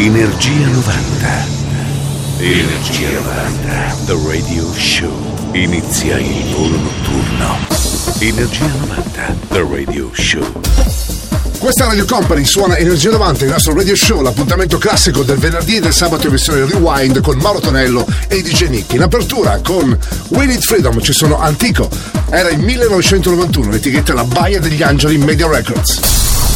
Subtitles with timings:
[0.00, 1.46] Energia 90.
[2.38, 3.96] Energia 90.
[4.06, 5.10] The Radio Show.
[5.54, 7.58] Inizia il volo notturno.
[8.20, 9.36] Energia 90.
[9.48, 10.60] The Radio Show.
[11.58, 15.80] Questa Radio Company suona Energia 90, il nostro radio show, l'appuntamento classico del venerdì e
[15.80, 18.92] del sabato in versione rewind con Mauro Tonello e DJ Nick.
[18.92, 21.90] In apertura con We Need Freedom ci sono Antico.
[22.30, 26.17] Era il 1991, l'etichetta La Baia degli Angeli Media Records.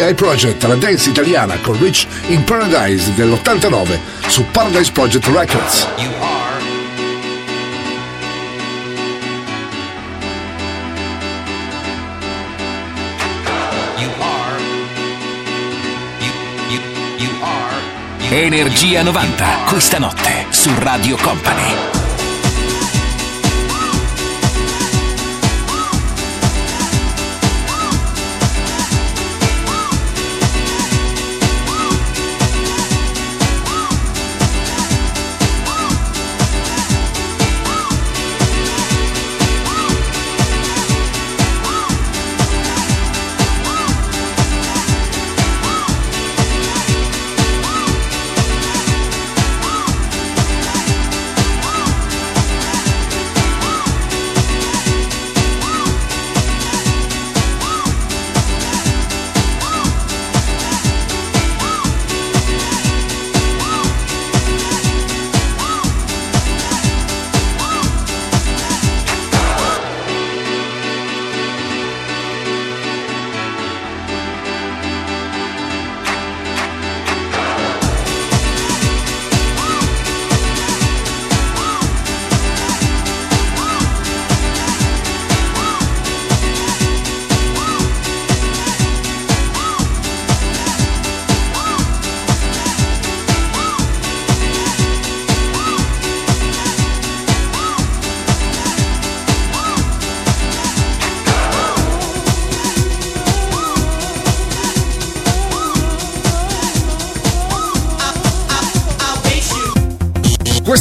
[0.00, 3.98] FPI Project, la dance italiana con Rich in Paradise dell'89
[4.28, 5.86] su Paradise Project Records.
[18.30, 19.64] Energia you 90, are.
[19.66, 21.99] questa notte su Radio Company.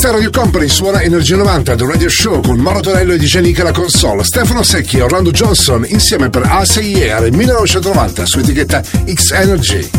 [0.09, 3.59] Questa Radio Company suona Energia 90 The Radio Show con Mauro Tonello e DJ Nick
[3.59, 9.31] alla console, Stefano Secchi e Orlando Johnson insieme per Alsa Year 1990 su etichetta X
[9.33, 9.98] Energy.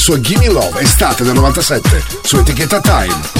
[0.00, 3.39] Sua Gimme Love estate del 97 su etichetta Time.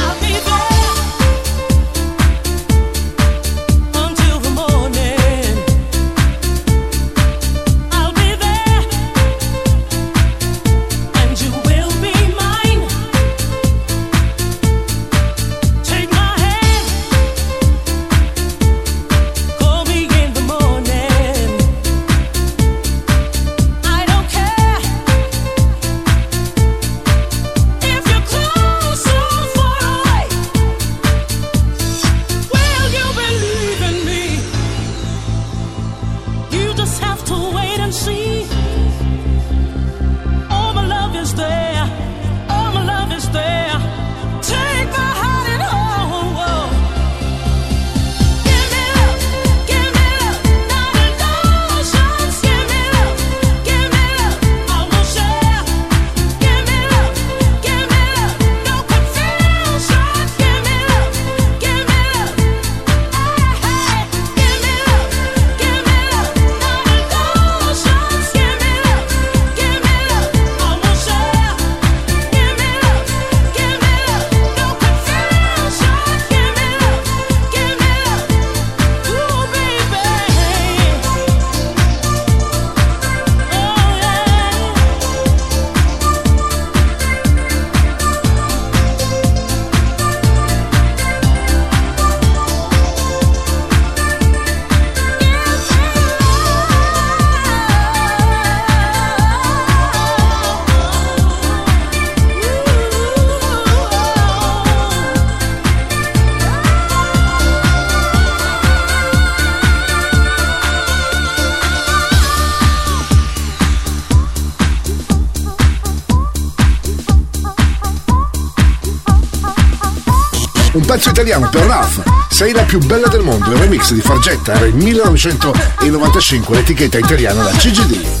[120.91, 122.03] Pezzo italiano per Ralph.
[122.27, 127.43] Sei la più bella del mondo, il remix di Fargetta era il 1995, l'etichetta italiana
[127.43, 128.20] da CGD.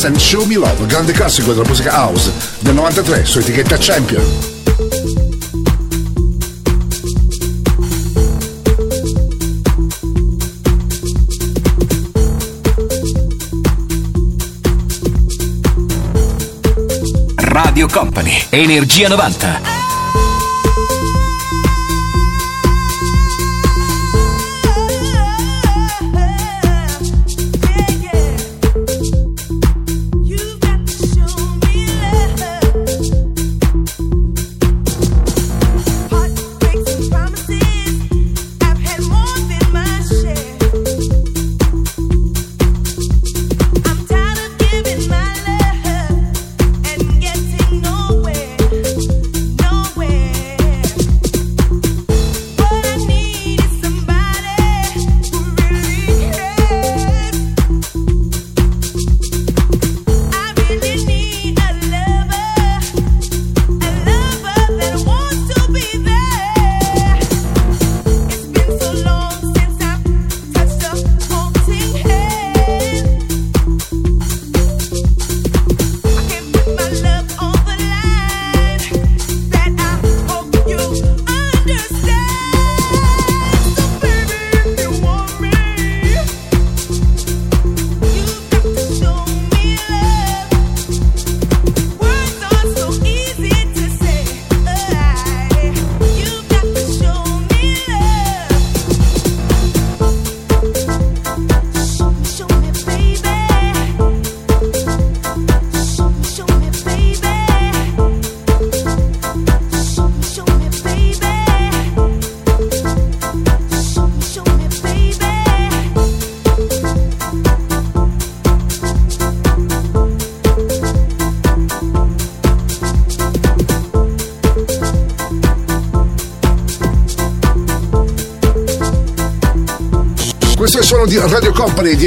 [0.00, 0.04] Robin S.
[0.04, 4.24] and Show Me Love, grande classico della musica house del 93 su etichetta Champion.
[17.36, 19.79] Radio Company, Energia 90.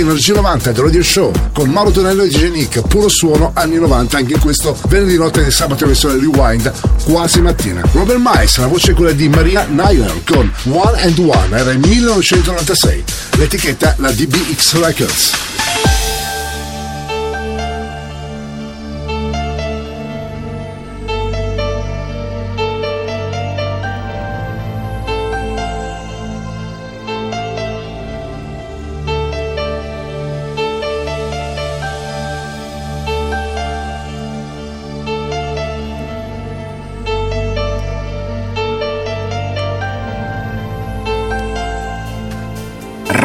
[0.03, 4.17] Energia 90 del Radio Show con Mauro Tonello e DJ Nick, puro suono anni 90
[4.17, 6.71] anche in questo venerdì notte di sabato versione Rewind
[7.05, 7.81] quasi mattina.
[7.93, 11.79] Robert Mice, la voce è quella di Maria Nair con One and One, era il
[11.79, 13.03] 1996,
[13.37, 15.52] l'etichetta la DBX Records.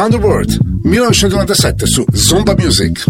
[0.00, 3.09] Around the World 1997 su Zomba Music.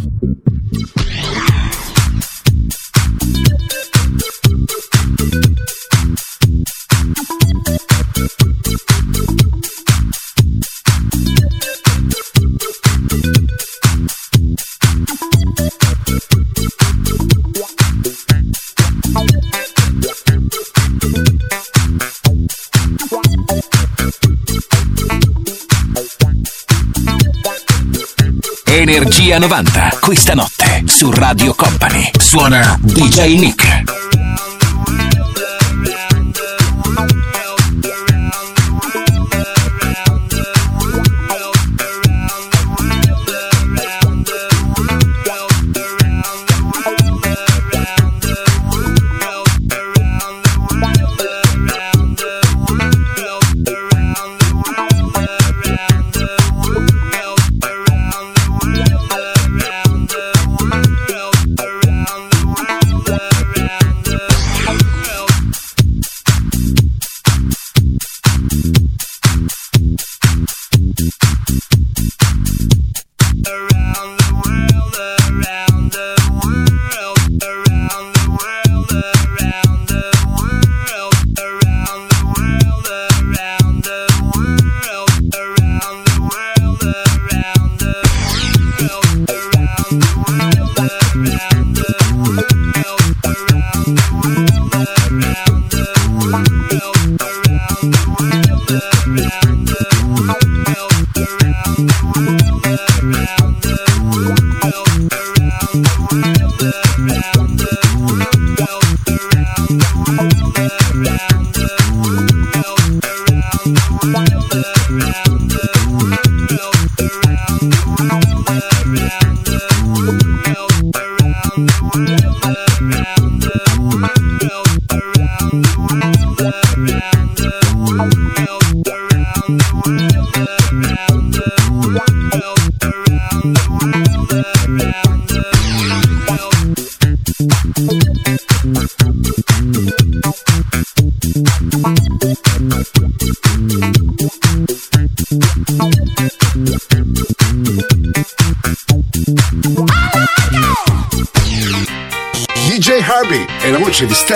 [29.40, 32.10] 90, questa notte su Radio Company.
[32.18, 33.99] Suona DJ Nick.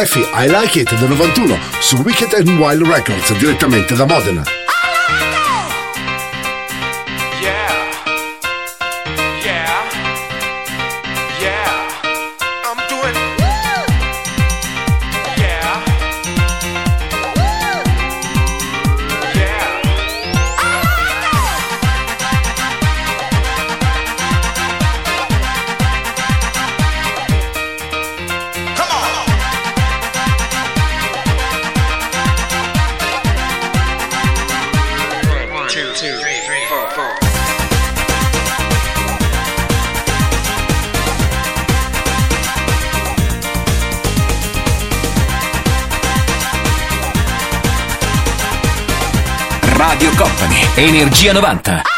[0.05, 4.64] Steffi I Like It del 91 su Wicked and Wild Records direttamente da Modena.
[51.25, 51.94] Energia 90.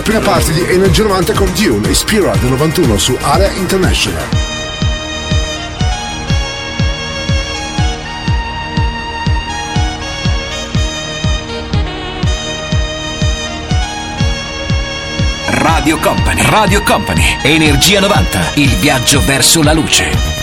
[0.00, 4.28] La prima parte di Energia 90 con Dune e Spira del 91 su Area International.
[15.48, 20.39] Radio Company, Radio Company, Energia 90, il viaggio verso la luce.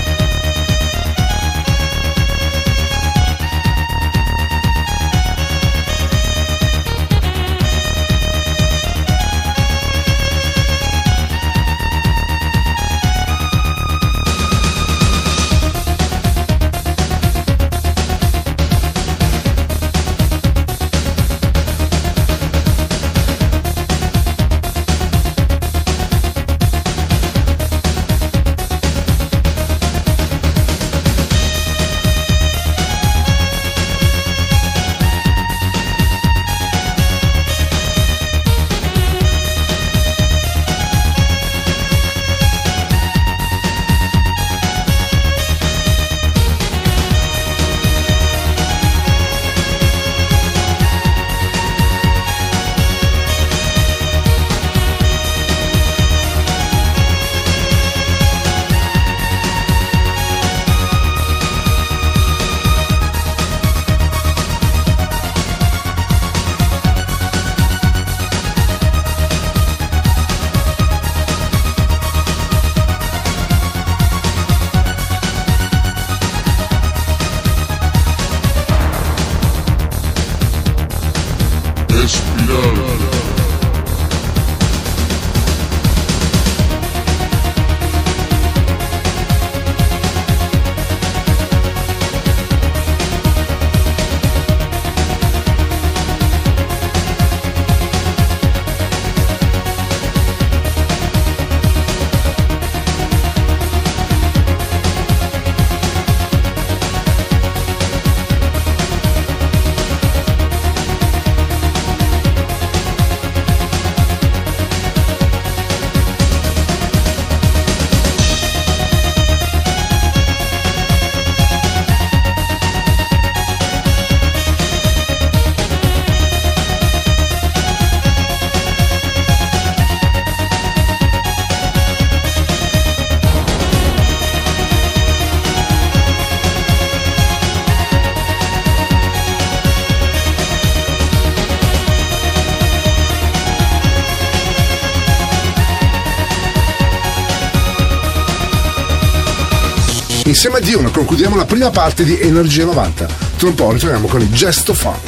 [150.38, 153.08] Insieme a Dion concludiamo la prima parte di Energia 90.
[153.38, 155.00] Tra un po' ritorniamo con il gesto funk.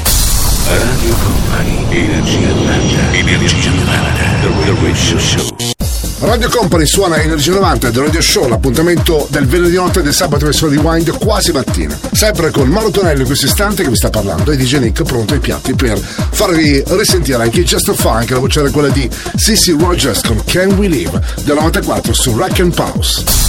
[0.66, 5.56] Radio Company, Energia 90, Energia 90, The Radio Show.
[6.22, 10.46] Radio Company suona Energia 90 del Radio Show, l'appuntamento del venerdì notte e del sabato
[10.46, 11.96] verso Rewind quasi mattina.
[12.12, 15.36] Sempre con Mauro Tonello in questo istante che vi sta parlando e DJ Nick pronto
[15.36, 19.78] ai piatti per farvi risentire anche il gesto funk, la voce era quella di Sissy
[19.78, 23.49] Rogers con Can We Live del 94 su Rack and Pause.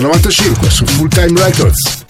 [0.00, 2.09] 95 su Full Time Records.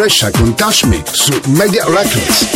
[0.00, 2.46] Brescia con Touch Me su Media Records.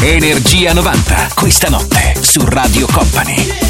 [0.00, 3.67] Energia 90, questa notte su Radio Company.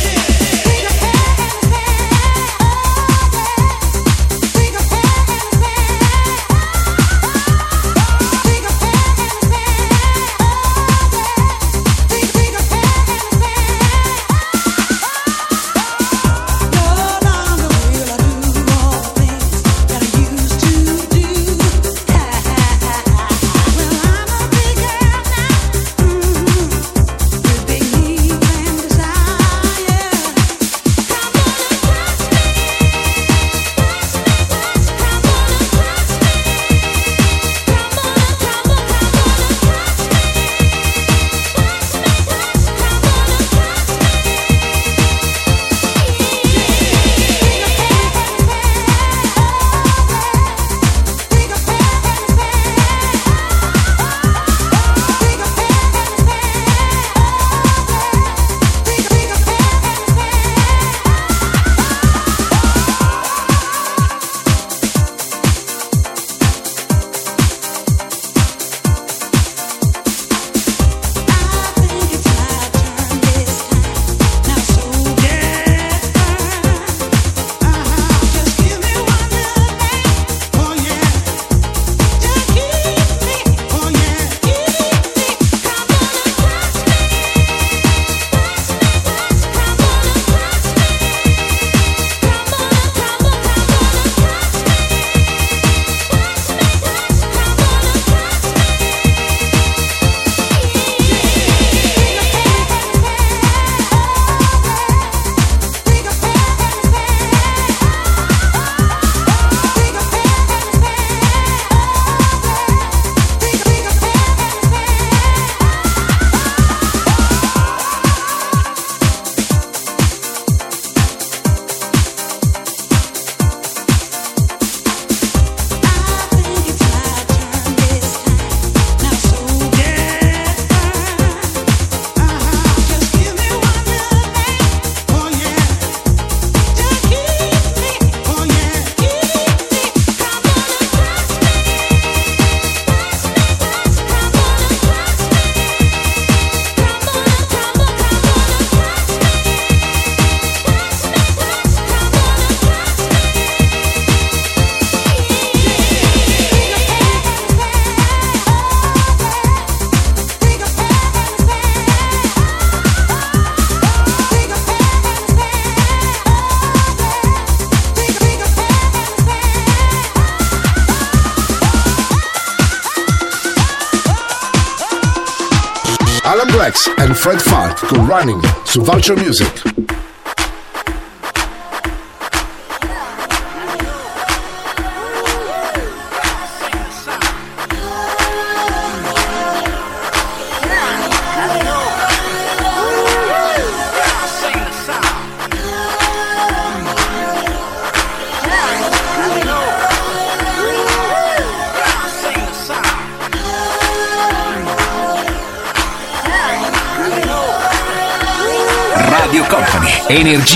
[178.08, 179.57] Running su Vulture Music.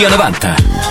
[0.02, 0.81] Energia 90.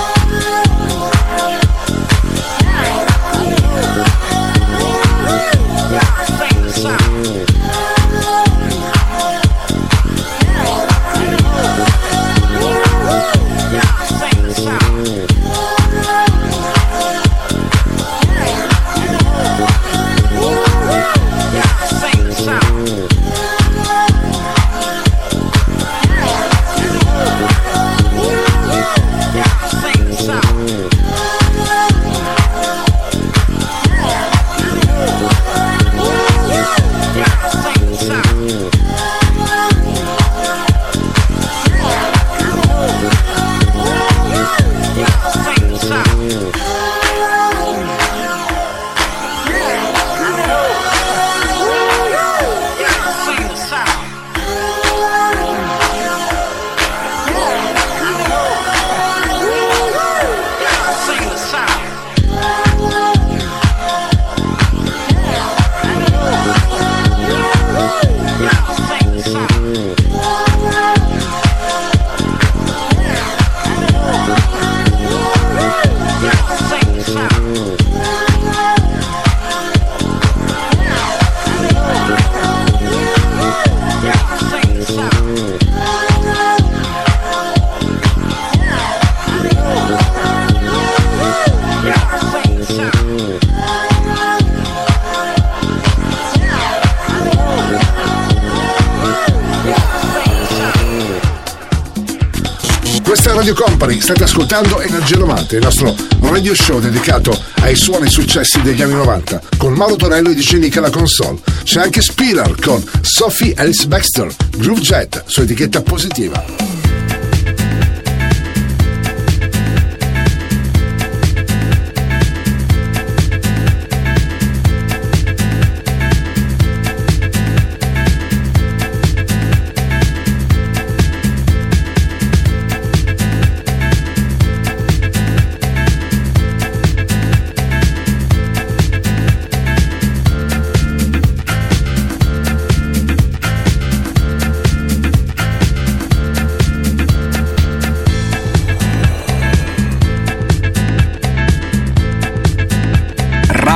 [104.02, 109.42] State ascoltando Energia 90, il nostro radio show dedicato ai suoni successi degli anni 90,
[109.58, 111.38] con Mauro Tonello e DJ Nick alla console.
[111.64, 116.61] C'è anche Spiller con Sophie Alice Baxter, Groove Jet, su etichetta positiva.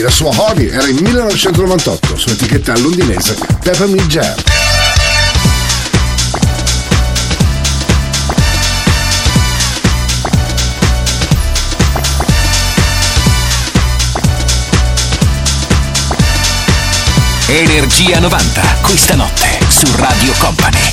[0.00, 4.34] La sua hobby era in 1998 su etichetta londinese Peppermint Jam.
[17.46, 20.83] Energia 90, questa notte su Radio Company.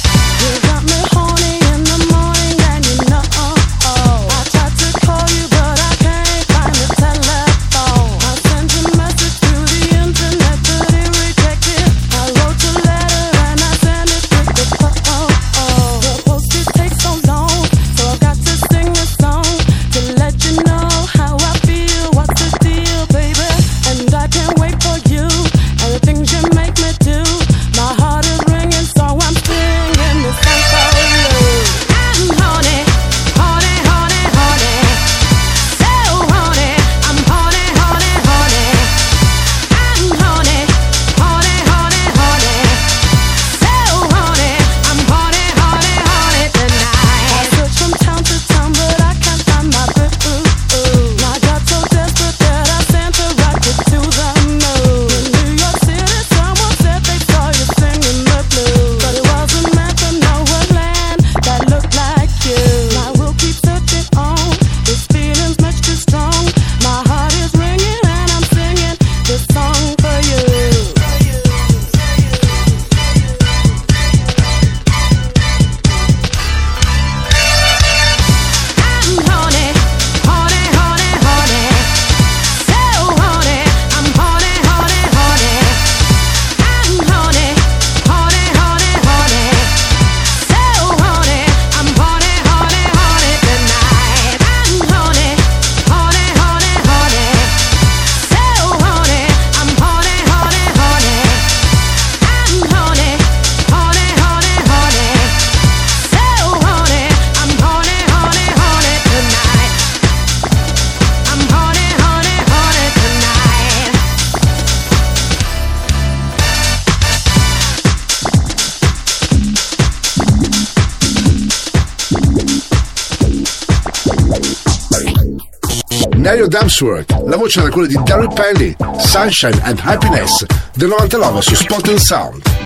[126.21, 130.45] Neil Damsworth, la voce era quella di Derry Penny, Sunshine and Happiness
[130.75, 132.60] del 99 su Spot and Sound.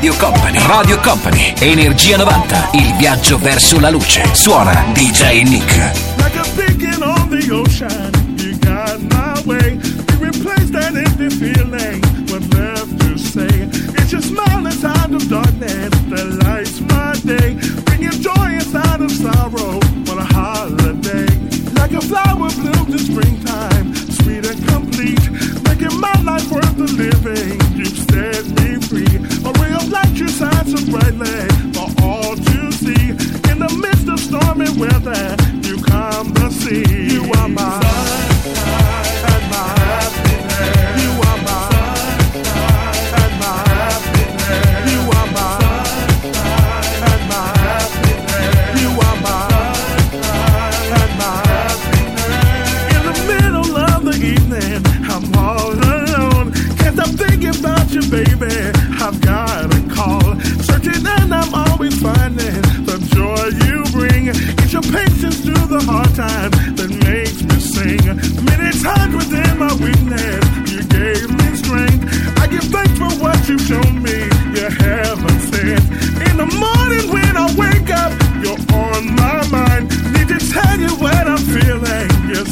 [0.00, 4.22] Radio Company, Radio Company, Energia 90, il viaggio verso la luce.
[4.32, 5.76] Suona DJ Nick.
[6.16, 9.78] Like a beacon on the ocean, you got my way.
[10.08, 12.00] You replaced that empty feeling.
[12.30, 13.68] What left to say?
[13.98, 17.58] It's your smile inside of darkness that lights my day.
[17.84, 21.28] Bringing joy inside of sorrow on a holiday.
[21.74, 25.30] Like a flower blooms in springtime, sweet and complete.
[25.68, 27.59] Making my life worth the living.
[30.70, 33.10] You shine so brightly for all to see.
[33.50, 35.36] In the midst of stormy weather,
[35.68, 37.14] you come to see.
[37.14, 38.29] You are my
[65.70, 68.02] the hard times that makes me sing.
[68.42, 72.02] Many times within my weakness, you gave me strength.
[72.42, 74.18] I give thanks for what you've shown me.
[74.50, 75.78] You haven't said.
[76.26, 78.10] In the morning when I wake up,
[78.42, 79.84] you're on my mind.
[80.10, 82.08] Need to tell you what I'm feeling.
[82.26, 82.50] You're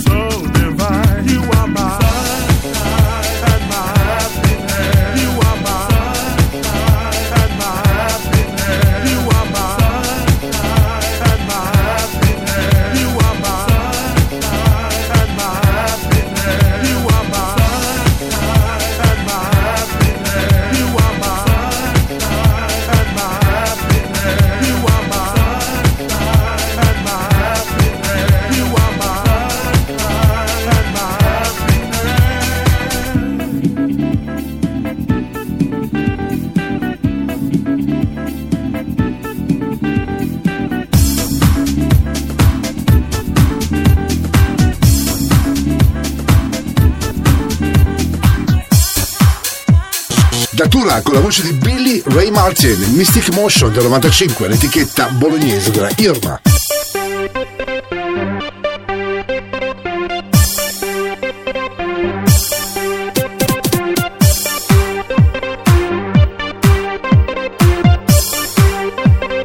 [50.89, 55.91] Datura con la voce di Billy Ray Martin, Mystic Motion del 95, l'etichetta bolognese della
[55.97, 56.41] Irma.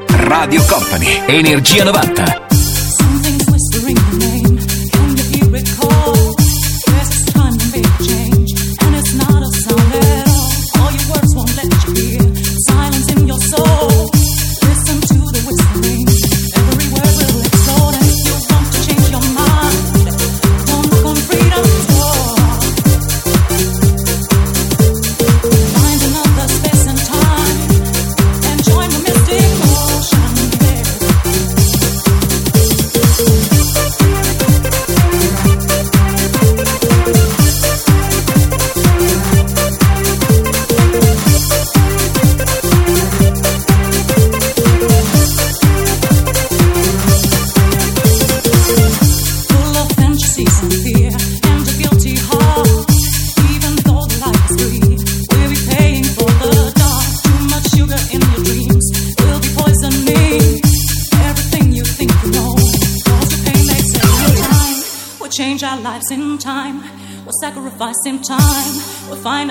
[0.07, 2.42] Radio Company, Energia 90.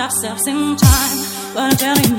[0.03, 1.17] Ourselves in time.
[1.53, 2.12] But I'm telling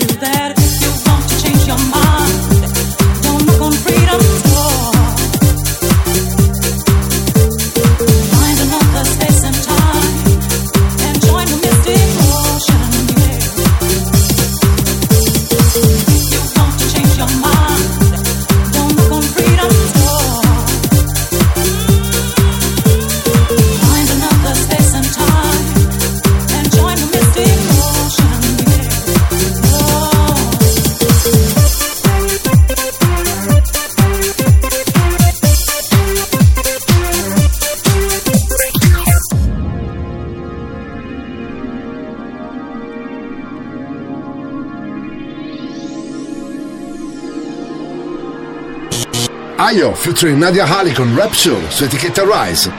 [50.05, 52.71] featuring Nadia Hali con Rapture su etichetta Rise.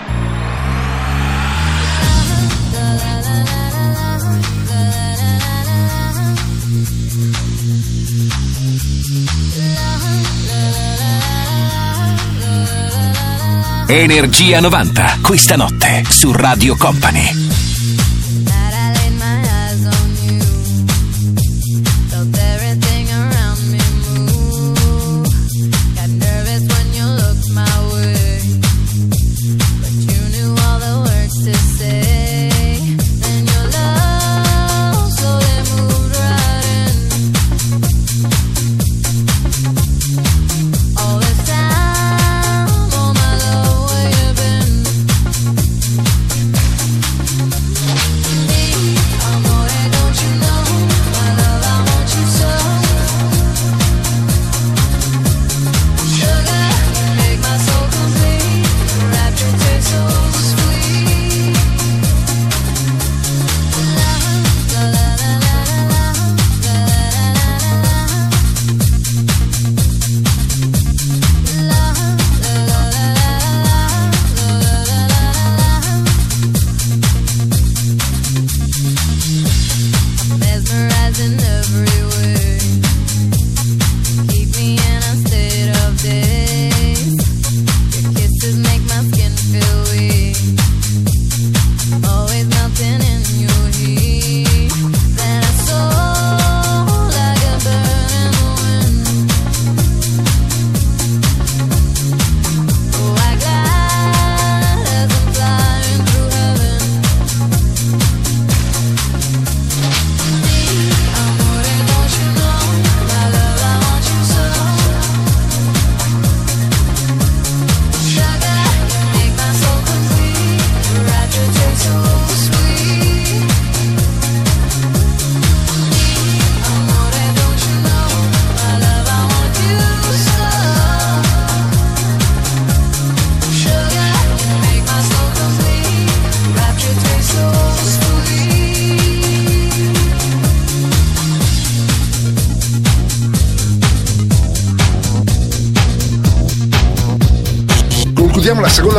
[13.88, 17.45] Energia 90, questa notte su Radio Company.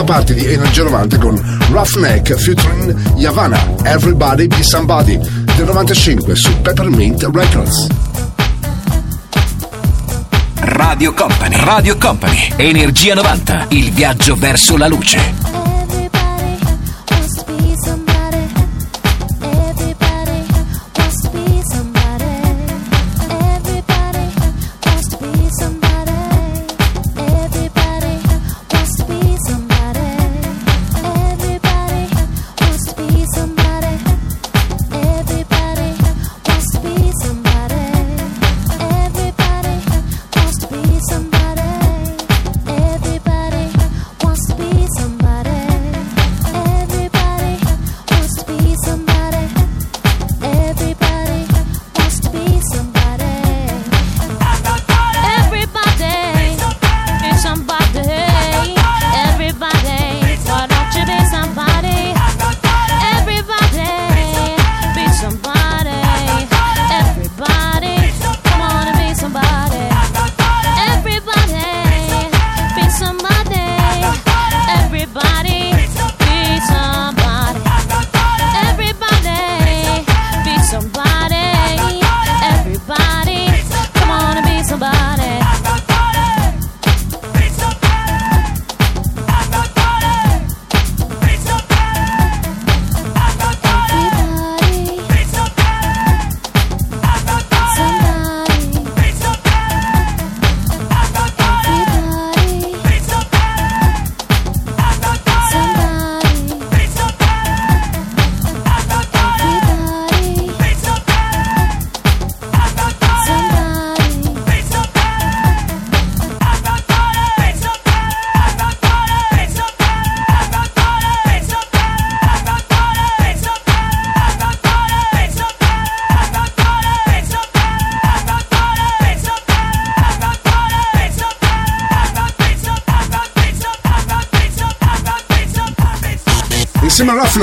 [0.06, 5.18] Parte di Energia 90 con Roughneck featuring Yavanna, Everybody Be Somebody
[5.56, 7.88] del 95 su Peppermint Records.
[10.60, 15.45] Radio Company, Radio Company, Energia 90, il viaggio verso la luce.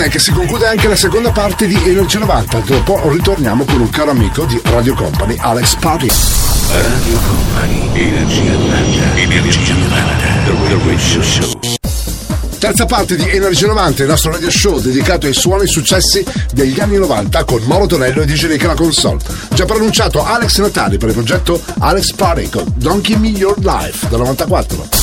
[0.01, 2.59] Che si conclude anche la seconda parte di Energia 90.
[2.59, 6.07] Dopo ritorniamo con un caro amico di Radio Company, Alex Parry.
[6.69, 10.15] Radio Company, Energia 90, Energia 90,
[10.45, 10.51] The
[10.85, 11.59] Radio Show.
[12.57, 16.97] Terza parte di Energia 90, il nostro radio show dedicato ai suoni successi degli anni
[16.97, 19.19] 90 con Moro Tonello e DJ Nick alla console.
[19.53, 24.07] Già pronunciato Alex Natali per il progetto Alex Party con Don't Give Me Your Life
[24.09, 25.03] del 94.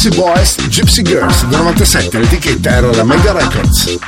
[0.00, 3.98] Gypsy Boys, Gypsy Girls del 97, l'etichetta era la Mega Records.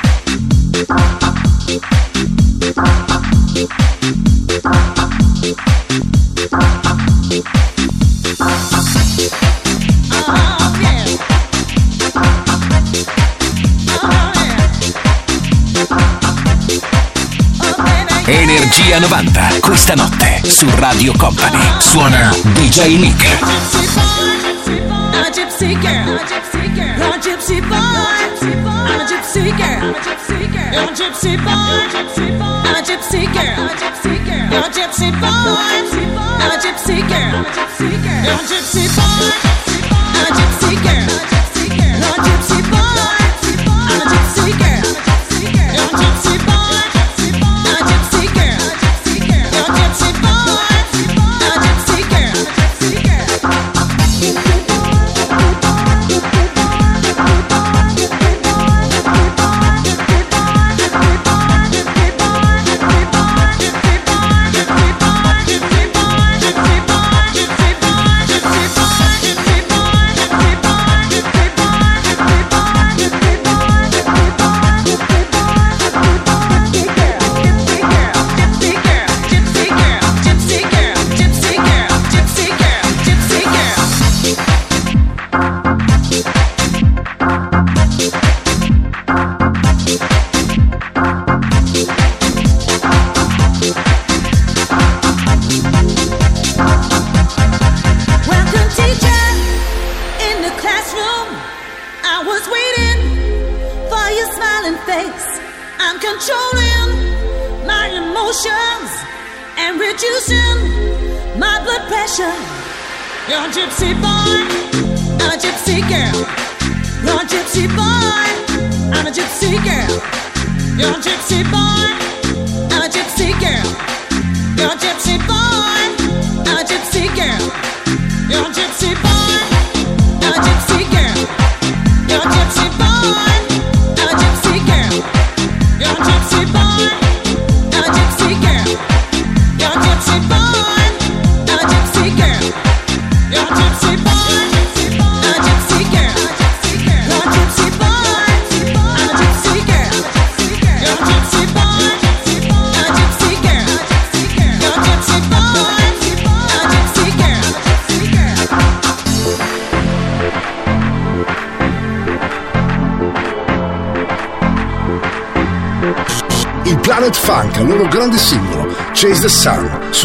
[18.25, 21.61] Energia 90, questa notte su Radio Company.
[21.77, 25.02] Suona DJ Nick.
[25.13, 26.17] I'm a gypsy girl.
[27.03, 27.77] I'm a gypsy boy.
[28.65, 29.93] I'm a gypsy girl.
[30.73, 31.51] I'm a gypsy boy.
[32.65, 33.69] I'm a gypsy girl.
[34.53, 35.29] I'm a gypsy boy.
[36.41, 37.45] I'm a gypsy girl.
[38.29, 39.29] I'm a gypsy boy.
[40.15, 41.32] I'm a gypsy girl.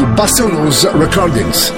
[0.07, 1.78] Bassanouza Recordings.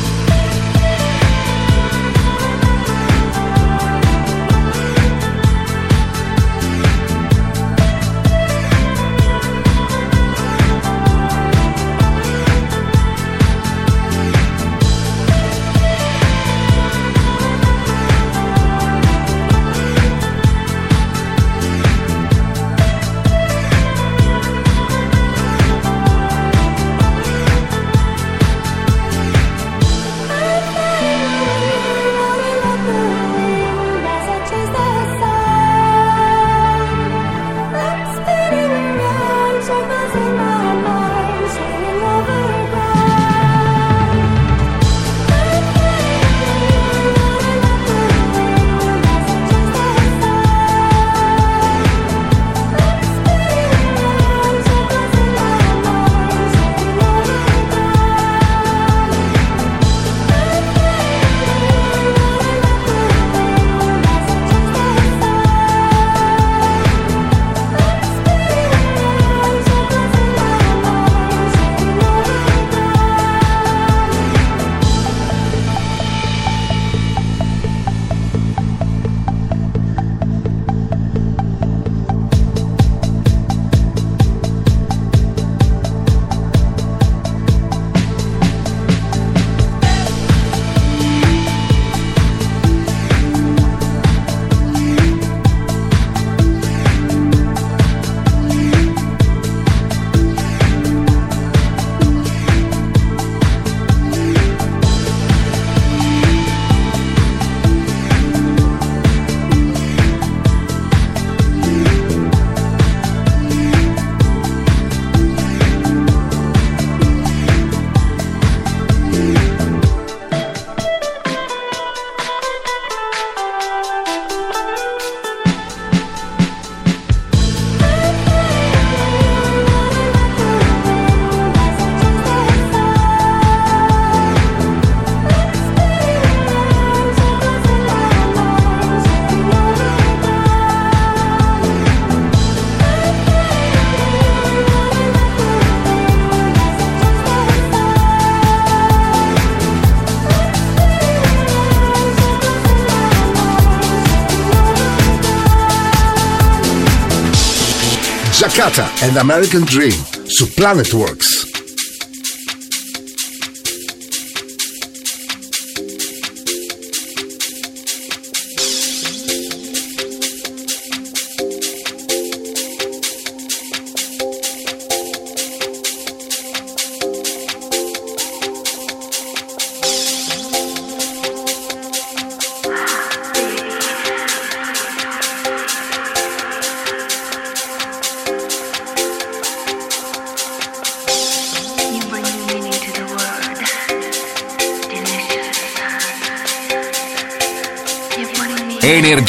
[158.61, 159.97] And American Dream,
[160.27, 161.40] su Planet Works.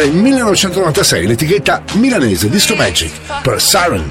[0.00, 3.10] Era il 1996 l'etichetta milanese Disco Magic
[3.42, 4.10] per Siren.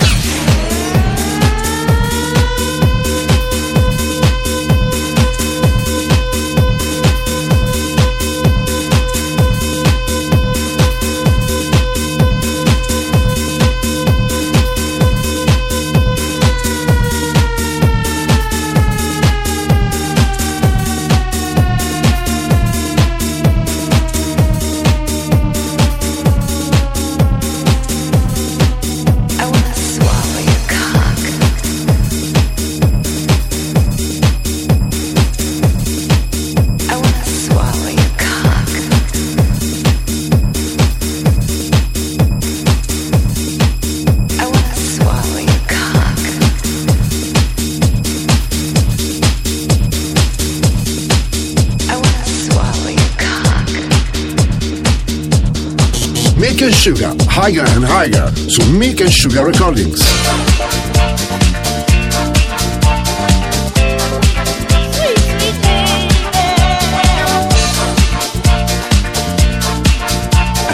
[56.81, 59.99] Sugar, Higher and Higher su Milk and Sugar Recordings.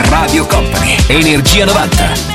[0.10, 2.27] Radio Company, Energia 90.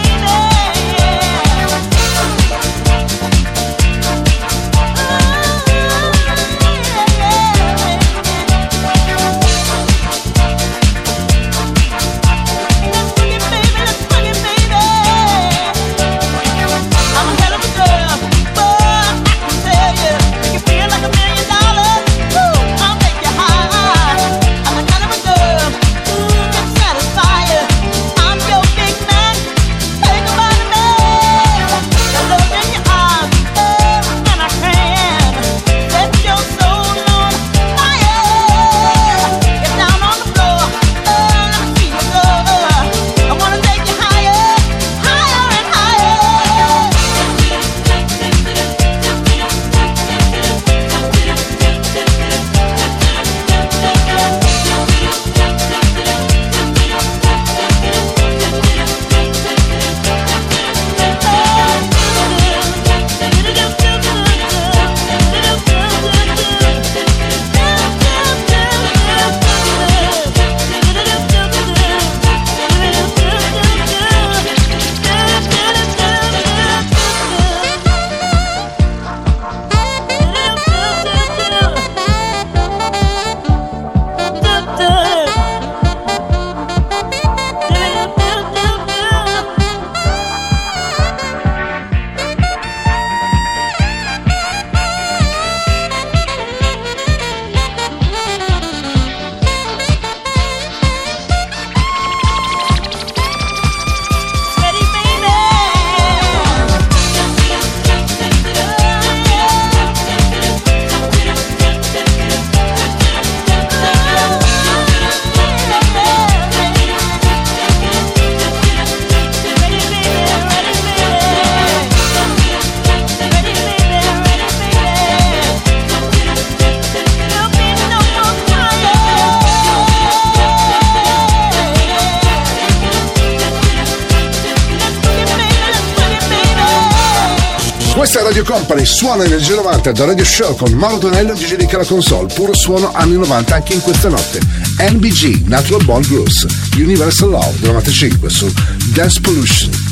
[139.03, 142.54] Suona Energia 90 da Radio Show con Mauro Tonello e Gigi Ricca alla console, puro
[142.54, 144.38] suono anni 90 anche in questa notte.
[144.79, 146.46] NBG, Natural Born Blues,
[146.76, 148.53] Universal Love del 95 su
[148.92, 149.92] Dance Pollution.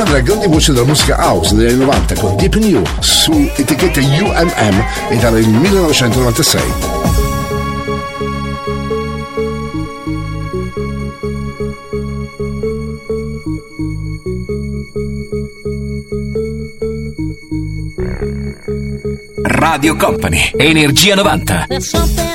[0.00, 3.98] una delle grandi voci della musica house degli anni 90 con Deep New su etichetta
[3.98, 6.62] UMM e dal 1996.
[19.42, 22.27] Radio Company, Energia 90.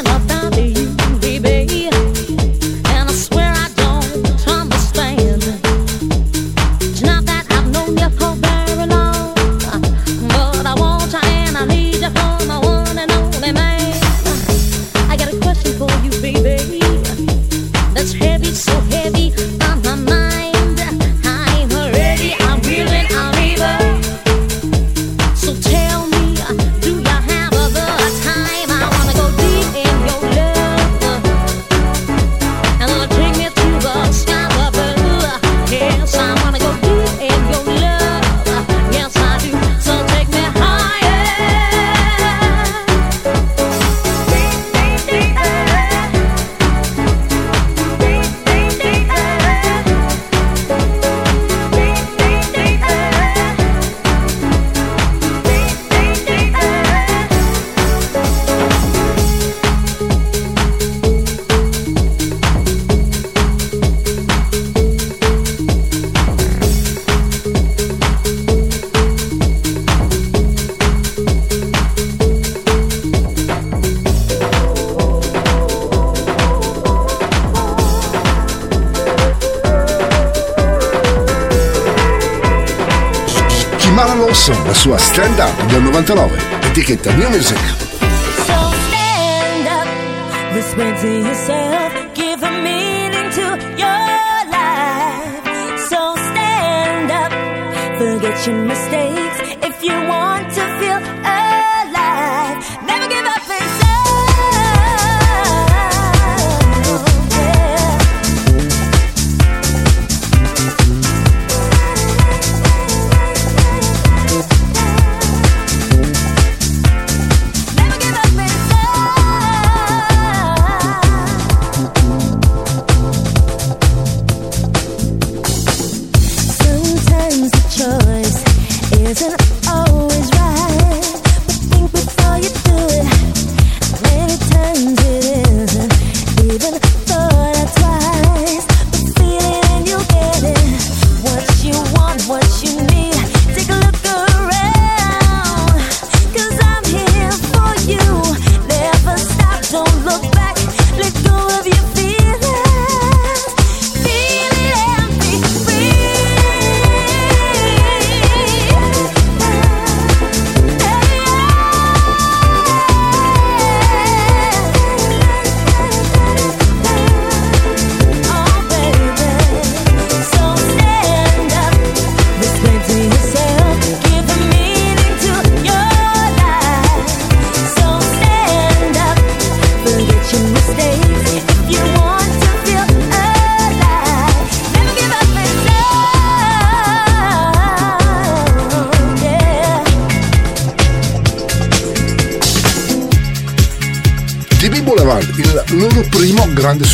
[86.83, 87.72] etiqueta mi un mensaje.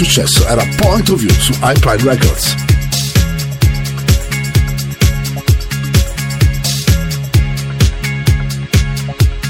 [0.05, 2.55] Successo era Point of View su iPrime Records.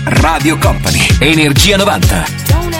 [0.05, 2.78] Radio Company, Energia 90.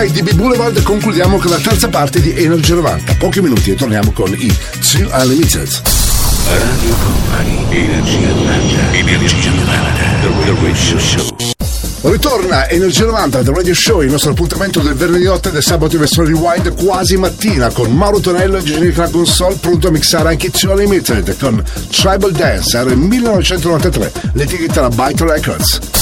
[0.00, 3.14] Ai DB Boulevard concludiamo con la terza parte di Energy 90.
[3.16, 5.68] Pochi minuti e torniamo con i Two Unlimited.
[6.46, 8.92] Radio Company, Energia 90.
[8.92, 10.02] Energia 90.
[10.20, 11.26] The Radio Show.
[12.02, 15.94] Ritorna Energia 90 del Radio Show, il nostro appuntamento del venerdì notte e del sabato
[15.94, 20.30] in versione rewind quasi mattina con Mauro Tonello e Generic la console pronto a mixare
[20.30, 26.01] anche Two Unlimited con Tribal Dance era il 1993 l'etichetta era Byte Records.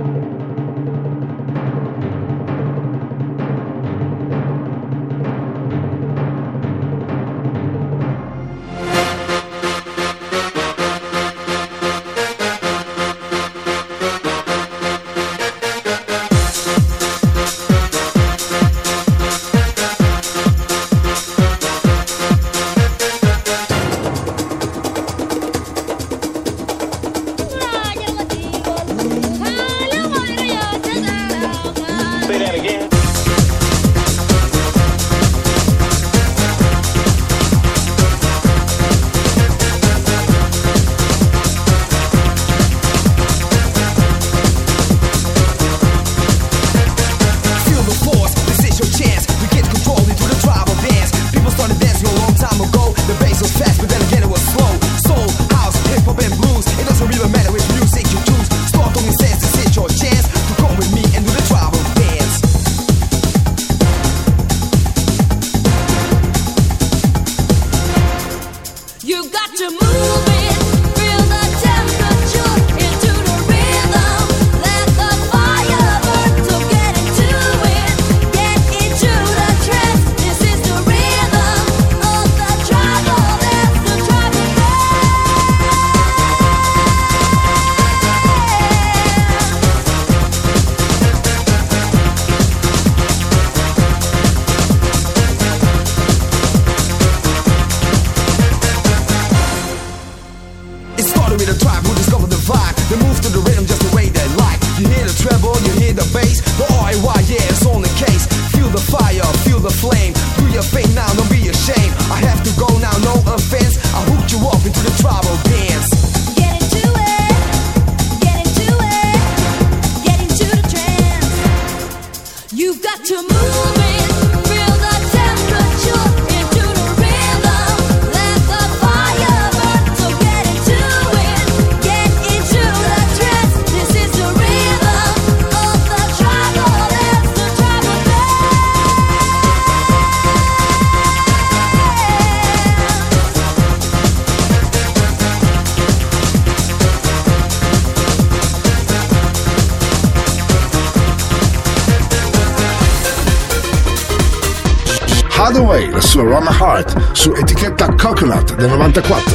[156.11, 159.33] su Roma Heart su etichetta Coconut del 94.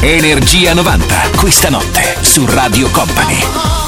[0.00, 3.87] Energia 90, questa notte su Radio Company.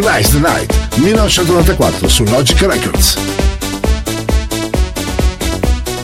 [0.00, 3.18] Tonight's the Night 1994 su Logic Records.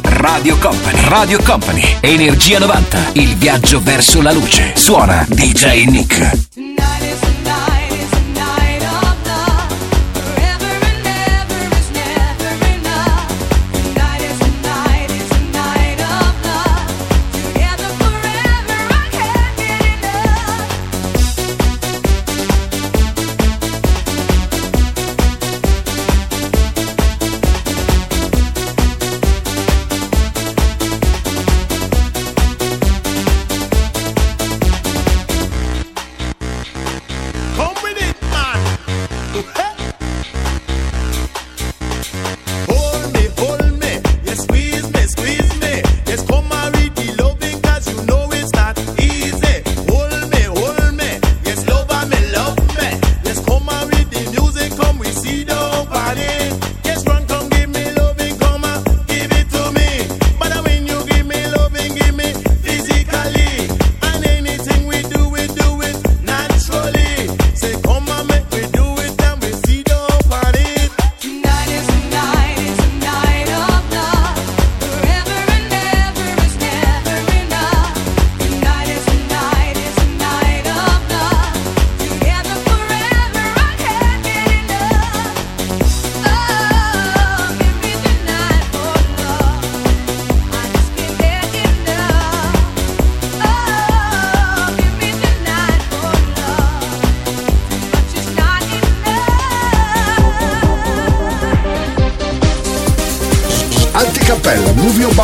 [0.03, 4.73] Radio Company, Radio Company, Energia 90, il viaggio verso la luce.
[4.75, 6.46] Suona DJ Nick.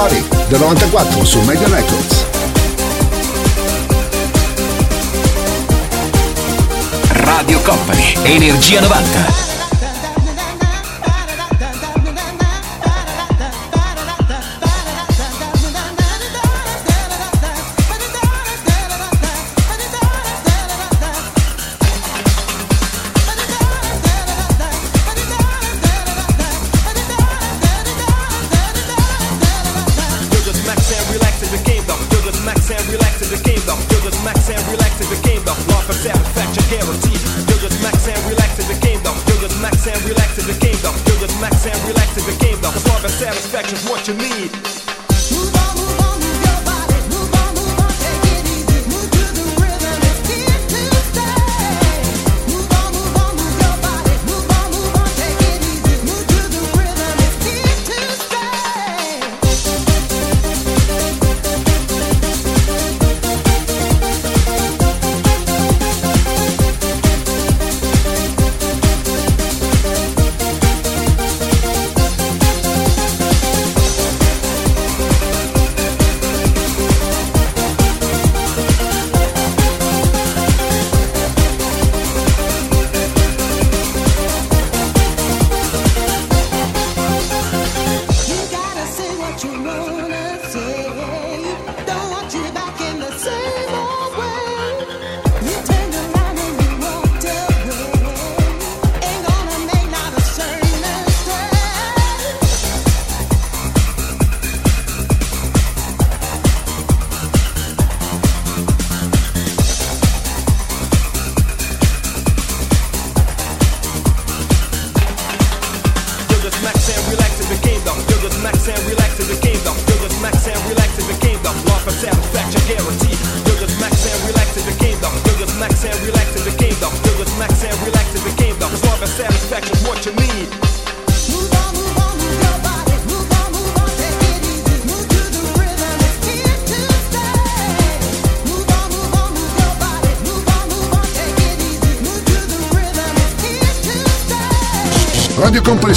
[0.03, 2.27] Party del 94 su Media Records.
[7.11, 9.52] Radio Company, Energia 90.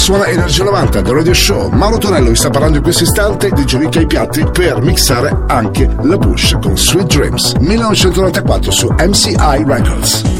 [0.06, 1.68] suona Energia 90 del Radio Show.
[1.70, 5.90] Mauro Tonello vi sta parlando in questo istante di Giovicchi ai piatti per mixare anche
[6.02, 10.35] la Bush con Sweet Dreams 1994 su MCI Records.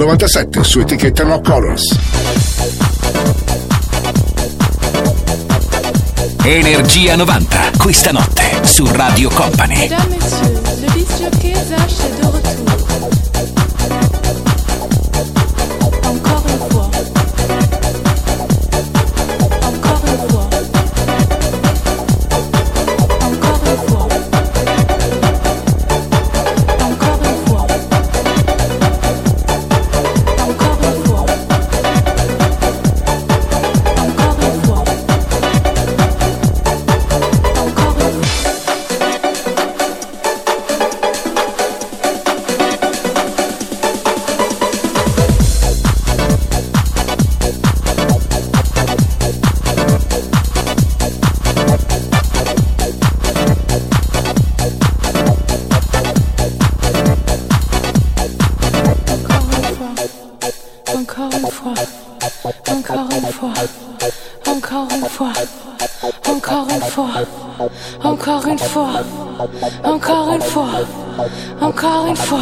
[0.00, 1.94] 97 su etichetta No Colors.
[6.42, 9.76] Energia 90, questa notte su Radio Company.
[9.76, 12.19] Mesdames, Messieurs, le disjockey Zach
[70.50, 70.66] fois,
[71.60, 72.38] encore une fois,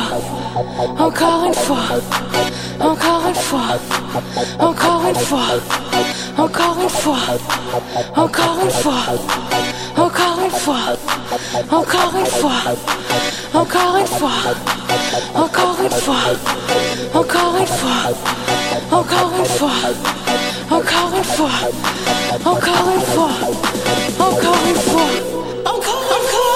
[0.99, 1.77] encore une fois,
[2.81, 3.61] encore une fois,
[4.59, 5.41] encore une fois,
[6.39, 7.19] encore une fois,
[8.17, 9.03] encore une fois,
[9.97, 10.97] encore une fois,
[11.71, 12.61] encore une fois,
[13.45, 14.31] encore une fois,
[15.35, 16.29] encore une fois,
[17.15, 18.09] encore une fois,
[18.91, 19.79] encore une fois, encore une fois,
[20.71, 21.59] encore une fois,
[22.55, 23.31] encore une fois,
[24.31, 26.48] encore une fois.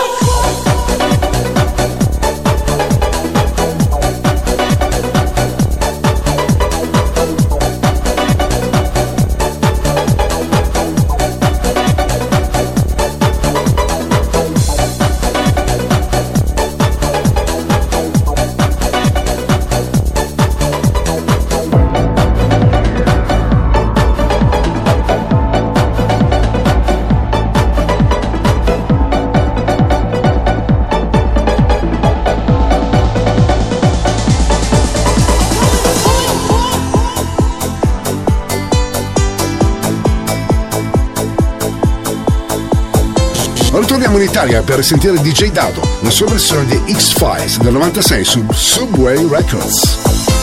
[43.93, 48.25] Ma ritorniamo in Italia per sentire DJ Dado, la sua versione di X-Files del 96
[48.25, 50.42] su Subway Records.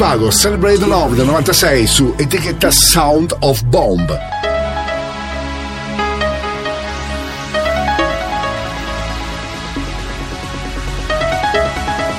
[0.00, 4.18] Sivago Celebrate Love del 96 su etichetta Sound of Bomb.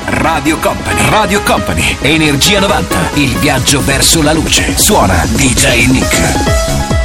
[0.10, 4.78] Radio Company, Radio Company, Energia 90, il viaggio verso la luce.
[4.78, 7.01] Suona DJ Nick.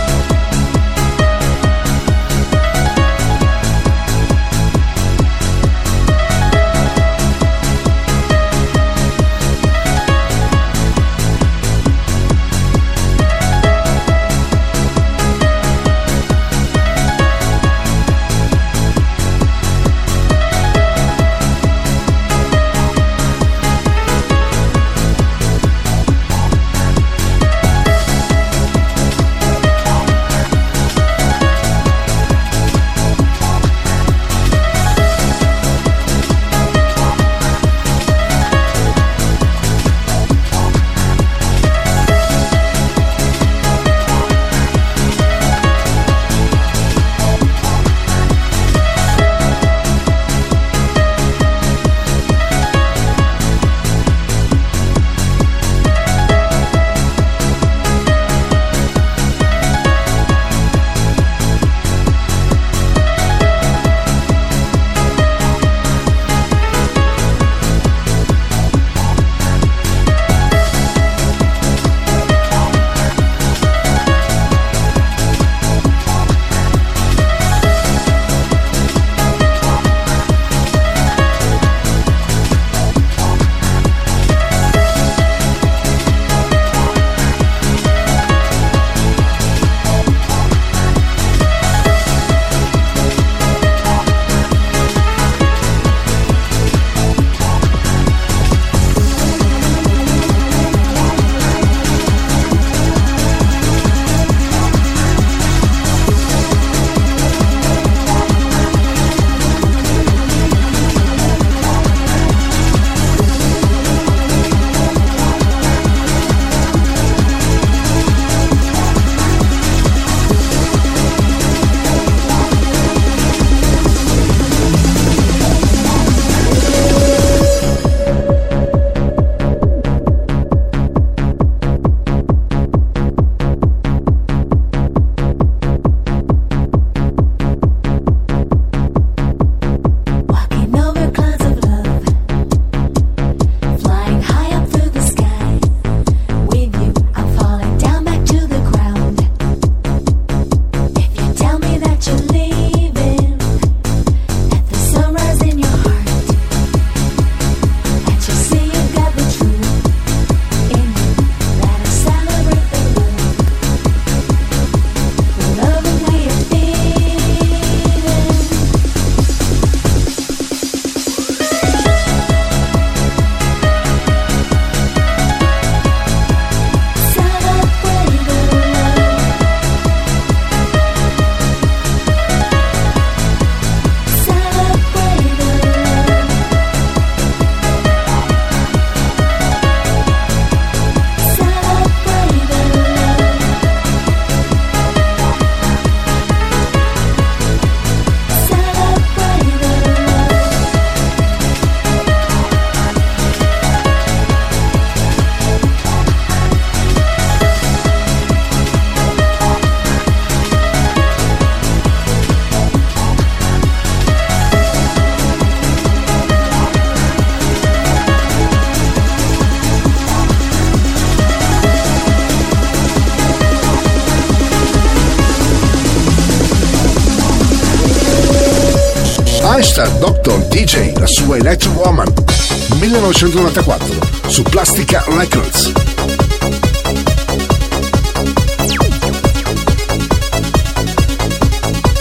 [233.19, 235.73] 1994, su Plastica Records.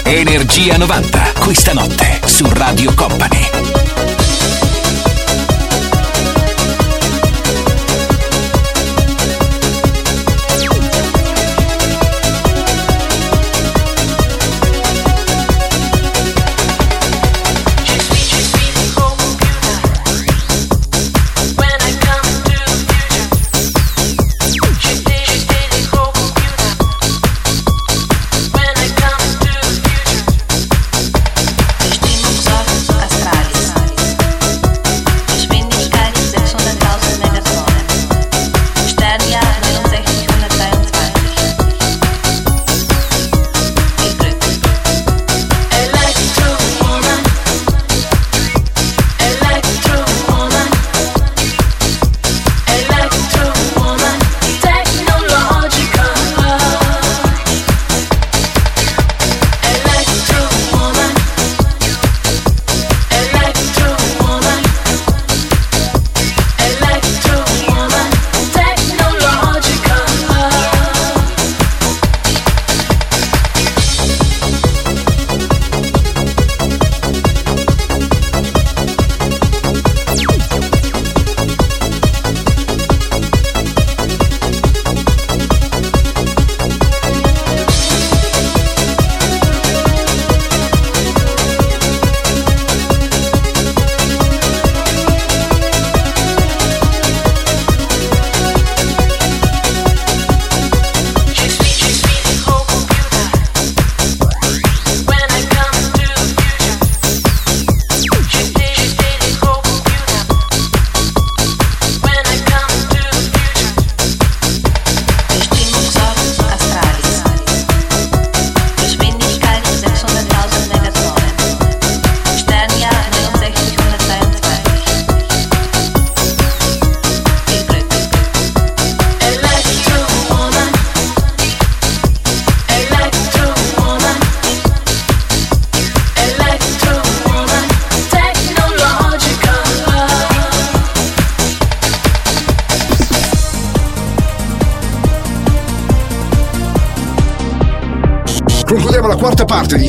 [0.04, 3.55] Energia 90, questa notte su Radio Company.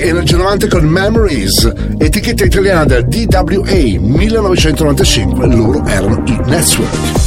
[0.09, 1.69] Energy 90 con Memories,
[1.99, 7.26] etichetta italiana del DWA 1995, loro erano i Network.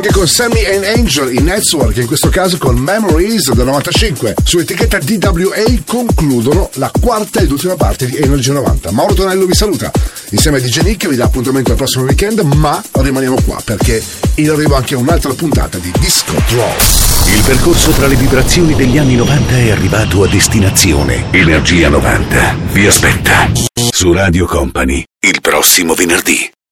[0.00, 4.34] Anche con Sammy and Angel in Network, in questo caso con Memories del 95.
[4.42, 8.92] Su etichetta DWA concludono la quarta ed ultima parte di Energy 90.
[8.92, 9.90] Mauro Tonello vi saluta,
[10.30, 14.02] insieme a DJ Nick vi dà appuntamento al prossimo weekend, ma rimaniamo qua perché
[14.36, 16.72] in arrivo anche un'altra puntata di Disco Draw.
[17.36, 21.26] Il percorso tra le vibrazioni degli anni 90 è arrivato a destinazione.
[21.30, 23.52] Energia 90 vi aspetta
[23.90, 26.50] su Radio Company il prossimo venerdì.